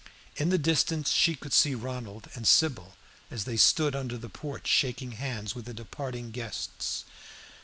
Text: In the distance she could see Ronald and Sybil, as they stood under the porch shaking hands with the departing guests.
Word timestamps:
In 0.35 0.49
the 0.49 0.57
distance 0.57 1.11
she 1.11 1.35
could 1.35 1.53
see 1.53 1.75
Ronald 1.75 2.27
and 2.33 2.47
Sybil, 2.47 2.95
as 3.29 3.43
they 3.43 3.55
stood 3.55 3.95
under 3.95 4.17
the 4.17 4.29
porch 4.29 4.65
shaking 4.67 5.11
hands 5.11 5.53
with 5.53 5.65
the 5.65 5.75
departing 5.75 6.31
guests. 6.31 7.05